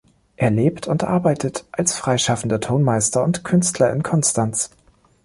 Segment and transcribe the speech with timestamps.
[0.35, 4.71] Er lebt und arbeitet als freischaffender Tonmeister und Künstler in Konstanz.